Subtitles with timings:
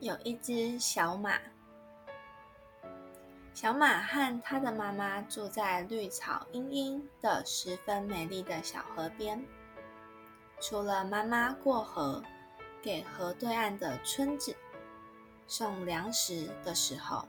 [0.00, 1.40] 有一只小马，
[3.52, 9.44] 小马和它的妈妈住在绿草茵茵的、十分美丽的小河边。
[10.60, 12.22] 除了妈妈过河
[12.80, 14.54] 给河对岸的村子
[15.48, 17.26] 送粮食的时候，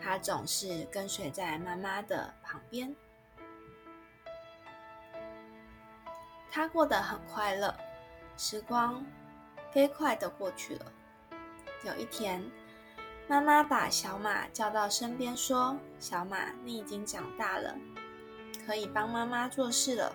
[0.00, 2.92] 它总是跟随在妈妈的旁边。
[6.50, 7.72] 它过得很快乐，
[8.36, 9.06] 时光
[9.70, 10.92] 飞快的过去了。
[11.84, 12.42] 有一天，
[13.26, 17.74] 妈妈把小马叫到身边，说：“小马，你已经长大了，
[18.64, 20.14] 可以帮妈妈做事了。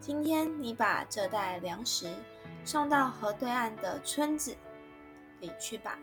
[0.00, 2.10] 今天你把这袋粮食
[2.64, 4.56] 送到河对岸的村子
[5.40, 5.98] 里去吧。”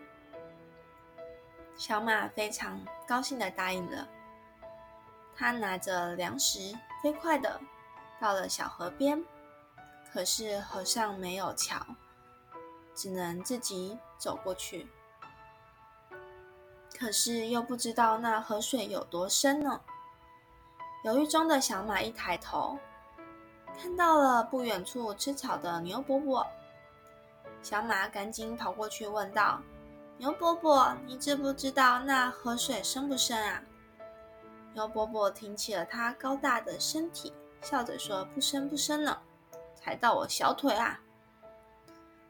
[1.76, 4.08] 小马非常高兴的答应了。
[5.36, 7.60] 他拿着粮食，飞快的
[8.20, 9.24] 到了小河边，
[10.12, 11.84] 可是河上没有桥。
[12.98, 14.88] 只能自己走过去，
[17.00, 19.80] 可是又不知道那河水有多深呢。
[21.04, 22.80] 犹豫中的小马一抬头，
[23.80, 26.46] 看到了不远处吃草的牛伯伯。
[27.62, 29.62] 小马赶紧跑过去问道
[30.18, 33.62] ：“牛伯伯，你知不知道那河水深不深啊？”
[34.74, 39.20] 牛伯伯挺起了他高大的身体，笑着说：“不深不深呢，
[39.76, 41.00] 才到我小腿啊。”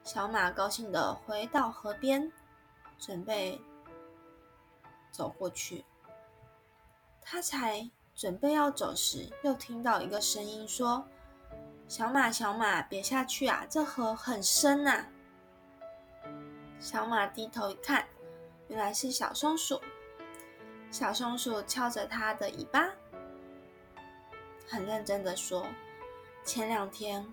[0.08, 2.32] 小马高兴地回到河边，
[2.98, 3.60] 准备
[5.12, 5.84] 走过去。
[7.20, 11.06] 他才准备要走时，又听到一个声音说
[11.90, 13.66] ：“小马，小马，别下去啊！
[13.70, 15.06] 这河很深呐！”
[16.80, 18.08] 小马低头一看，
[18.70, 19.82] 原来是小松鼠。
[20.90, 22.88] 小松鼠翘着它的尾巴，
[24.70, 25.68] 很认真地说
[26.48, 27.28] ：“前两天，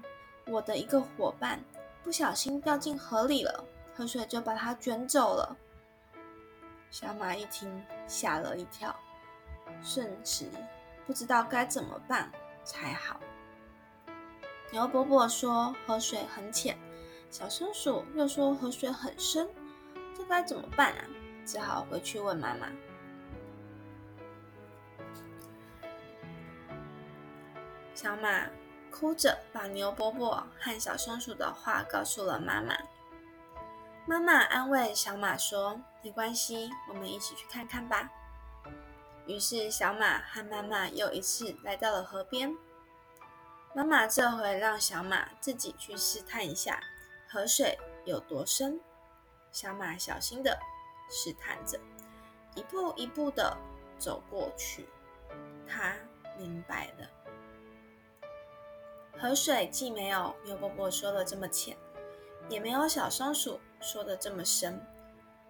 [0.49, 1.63] 我的一个伙伴。”
[2.05, 3.65] 不小心掉进河里了，
[3.97, 5.57] 河水就把它卷走了。
[6.91, 8.95] 小马一听，吓了一跳，
[9.83, 10.45] 瞬时
[11.07, 12.31] 不知道该怎么办
[12.63, 13.19] 才好。
[14.71, 16.79] 牛伯伯说河水很浅，
[17.31, 19.49] 小松鼠又说河水很深，
[20.15, 21.05] 这该怎么办啊？
[21.47, 22.69] 只好回去问妈妈。
[27.95, 28.47] 小马。
[28.95, 32.77] 哭着把牛伯伯和小松鼠的话告诉了妈妈。
[34.07, 38.09] 妈妈安慰小马说：“没关系，我们一起去看看吧。”
[39.27, 42.55] 于是小马和妈妈又一次来到了河边。
[43.75, 46.79] 妈妈这回让小马自己去试探一下
[47.29, 48.79] 河水有多深。
[49.51, 50.57] 小马小心的
[51.11, 51.81] 试探着，
[52.55, 53.57] 一步一步的
[53.99, 54.89] 走过去。
[55.67, 55.97] 他
[56.39, 57.24] 明白了。
[59.25, 61.75] 河水既没有牛伯伯说的这么浅，
[62.51, 64.79] 也没有小松鼠说的这么深，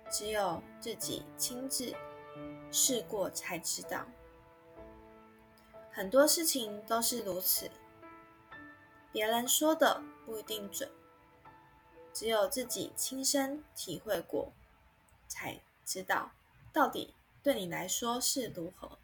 [0.08, 1.92] 只有自己亲自
[2.70, 4.06] 试过才知道。
[5.90, 7.68] 很多事情都是如此，
[9.10, 10.88] 别人说的不一定准，
[12.12, 14.52] 只有自己亲身体会过，
[15.26, 16.30] 才知道
[16.72, 17.12] 到底
[17.42, 18.96] 对你来说是如何。